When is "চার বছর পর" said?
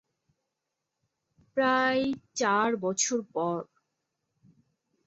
2.35-3.59